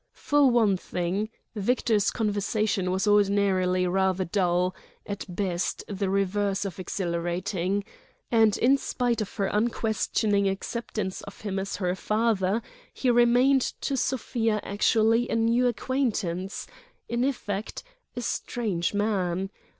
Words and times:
For 0.17 0.49
one 0.49 0.77
thing, 0.77 1.29
Victor's 1.53 2.09
conversation 2.09 2.89
was 2.89 3.05
ordinarily 3.07 3.85
rather 3.85 4.25
dull; 4.25 4.73
at 5.05 5.25
best, 5.29 5.83
the 5.87 6.09
reverse 6.09 6.65
of 6.65 6.79
exhilarating. 6.79 7.83
And 8.31 8.57
in 8.57 8.77
spite 8.79 9.21
of 9.21 9.35
her 9.35 9.45
unquestioning 9.45 10.49
acceptance 10.49 11.21
of 11.21 11.41
him 11.41 11.59
as 11.59 11.75
her 11.75 11.93
father, 11.93 12.63
he 12.91 13.11
remained 13.11 13.61
to 13.81 13.95
Sofia 13.95 14.59
actually 14.63 15.29
a 15.29 15.35
new 15.35 15.67
acquaintance; 15.67 16.65
in 17.07 17.23
effect, 17.23 17.83
a 18.15 18.21
strange 18.21 18.95
man. 18.95 19.51